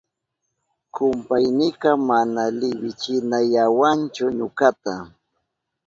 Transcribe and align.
Kumpaynika 0.93 1.89
mana 2.07 2.43
liwichinayawanchu 2.59 4.25
ñukata. 4.37 4.95